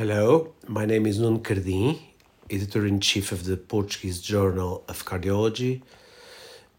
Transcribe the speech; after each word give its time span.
Hello, 0.00 0.54
my 0.66 0.86
name 0.86 1.04
is 1.04 1.18
Nuno 1.18 1.40
Cardim, 1.40 1.98
editor 2.48 2.86
in 2.86 3.00
chief 3.00 3.32
of 3.32 3.44
the 3.44 3.58
Portuguese 3.58 4.22
Journal 4.22 4.82
of 4.88 5.04
Cardiology, 5.04 5.82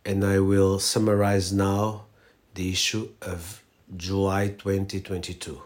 and 0.03 0.25
I 0.25 0.39
will 0.39 0.79
summarize 0.79 1.53
now 1.53 2.05
the 2.55 2.71
issue 2.71 3.09
of 3.21 3.61
July 3.95 4.47
2022. 4.47 5.61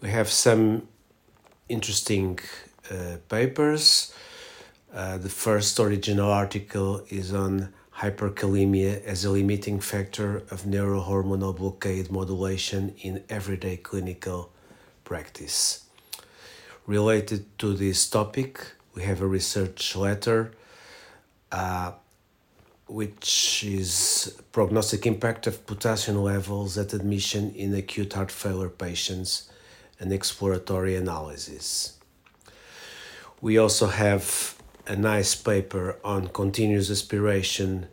We 0.00 0.08
have 0.08 0.30
some 0.30 0.88
interesting 1.68 2.38
uh, 2.90 3.18
papers. 3.28 4.14
Uh, 4.90 5.18
the 5.18 5.28
first 5.28 5.78
original 5.78 6.32
article 6.32 7.04
is 7.10 7.34
on 7.34 7.74
hyperkalemia 7.98 9.04
as 9.04 9.26
a 9.26 9.30
limiting 9.30 9.80
factor 9.80 10.38
of 10.50 10.62
neurohormonal 10.62 11.54
blockade 11.58 12.10
modulation 12.10 12.94
in 13.02 13.22
everyday 13.28 13.76
clinical 13.76 14.50
practice. 15.08 15.84
Related 16.86 17.40
to 17.58 17.72
this 17.72 17.98
topic, 18.08 18.52
we 18.94 19.02
have 19.02 19.20
a 19.22 19.26
research 19.26 19.96
letter 19.96 20.52
uh, 21.50 21.92
which 22.86 23.64
is 23.64 24.38
prognostic 24.52 25.06
impact 25.06 25.46
of 25.46 25.66
potassium 25.66 26.18
levels 26.22 26.76
at 26.76 26.92
admission 26.92 27.54
in 27.54 27.74
acute 27.74 28.12
heart 28.12 28.30
failure 28.30 28.68
patients 28.86 29.50
an 30.00 30.12
exploratory 30.12 30.94
analysis. 30.94 31.94
We 33.40 33.58
also 33.58 33.86
have 33.86 34.56
a 34.86 34.96
nice 34.96 35.34
paper 35.34 35.96
on 36.04 36.28
continuous 36.28 36.90
aspiration 36.90 37.88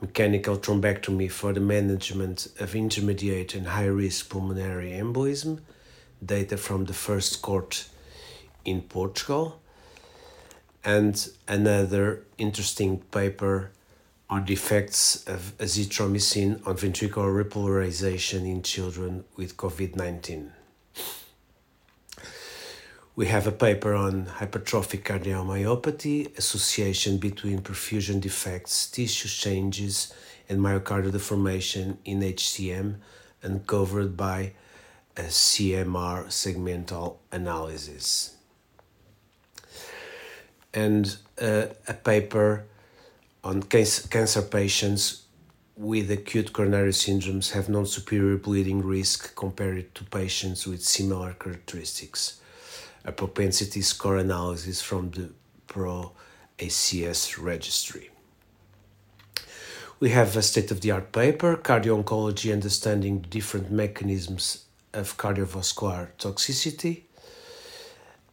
mechanical 0.00 0.56
thrombectomy 0.56 1.30
for 1.30 1.52
the 1.52 1.60
management 1.60 2.48
of 2.58 2.74
intermediate 2.74 3.54
and 3.54 3.66
high 3.68 3.92
risk 4.02 4.28
pulmonary 4.30 4.90
embolism, 4.90 5.60
data 6.24 6.56
from 6.56 6.84
the 6.84 6.92
first 6.92 7.42
cohort 7.42 7.88
in 8.64 8.82
Portugal, 8.82 9.60
and 10.84 11.28
another 11.48 12.24
interesting 12.38 12.98
paper 13.10 13.70
on 14.30 14.44
the 14.44 14.52
effects 14.52 15.24
of 15.26 15.52
azithromycin 15.58 16.66
on 16.66 16.76
ventricular 16.76 17.44
repolarization 17.44 18.46
in 18.50 18.62
children 18.62 19.24
with 19.36 19.56
COVID 19.56 19.96
19 19.96 20.52
we 23.14 23.26
have 23.26 23.46
a 23.46 23.52
paper 23.52 23.94
on 23.94 24.24
hypertrophic 24.24 25.02
cardiomyopathy, 25.02 26.36
association 26.38 27.18
between 27.18 27.60
perfusion 27.60 28.20
defects, 28.20 28.86
tissue 28.86 29.28
changes, 29.28 30.14
and 30.48 30.60
myocardial 30.60 31.12
deformation 31.12 31.98
in 32.06 32.20
HCM, 32.20 32.96
uncovered 33.42 34.16
by 34.16 34.52
a 35.16 35.22
CMR 35.22 36.26
segmental 36.26 37.16
analysis. 37.30 38.36
And 40.74 41.16
uh, 41.40 41.66
a 41.86 41.94
paper 41.94 42.64
on 43.44 43.62
cancer 43.62 44.42
patients 44.42 45.22
with 45.76 46.10
acute 46.10 46.52
coronary 46.52 46.92
syndromes 46.92 47.52
have 47.52 47.68
non 47.68 47.86
superior 47.86 48.36
bleeding 48.36 48.82
risk 48.82 49.34
compared 49.34 49.94
to 49.94 50.04
patients 50.04 50.66
with 50.66 50.82
similar 50.82 51.32
characteristics 51.34 52.40
a 53.04 53.12
propensity 53.12 53.82
score 53.82 54.16
analysis 54.16 54.80
from 54.80 55.10
the 55.10 55.30
Pro 55.66 56.12
ACS 56.58 57.42
registry. 57.42 58.10
We 59.98 60.10
have 60.10 60.36
a 60.36 60.42
state 60.42 60.70
of 60.70 60.80
the 60.80 60.90
art 60.90 61.12
paper, 61.12 61.56
Cardio 61.56 62.02
Oncology 62.02 62.52
Understanding 62.52 63.24
Different 63.28 63.70
Mechanisms 63.70 64.64
of 64.92 65.16
Cardiovascular 65.16 66.08
Toxicity, 66.18 67.02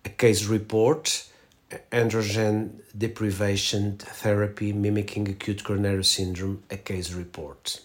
a 0.05 0.09
case 0.09 0.45
report, 0.45 1.25
Androgen 1.91 2.81
Deprivation 2.97 3.97
Therapy 3.97 4.73
Mimicking 4.73 5.29
Acute 5.29 5.63
Coronary 5.63 6.03
Syndrome, 6.03 6.63
a 6.71 6.77
case 6.77 7.13
report. 7.13 7.79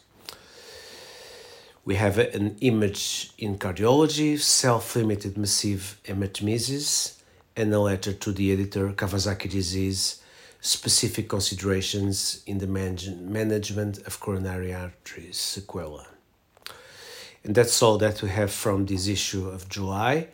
We 1.85 1.97
have 1.97 2.17
an 2.19 2.57
image 2.61 3.33
in 3.37 3.59
cardiology, 3.59 4.39
self-limited 4.39 5.37
massive 5.37 6.01
hematemesis, 6.05 7.21
and 7.57 7.73
a 7.75 7.81
letter 7.81 8.15
to 8.15 8.33
the 8.33 8.53
editor, 8.53 8.89
Kawasaki 8.93 9.51
disease, 9.51 10.23
specific 10.61 11.29
considerations 11.29 12.43
in 12.47 12.57
the 12.57 12.67
man- 12.67 13.31
management 13.31 13.99
of 14.07 14.19
coronary 14.19 14.73
artery 14.73 15.29
sequela. 15.31 16.07
And 17.45 17.55
that's 17.55 17.83
all 17.83 17.99
that 17.99 18.23
we 18.23 18.31
have 18.31 18.51
from 18.51 18.87
this 18.87 19.07
issue 19.07 19.49
of 19.49 19.69
July. 19.69 20.29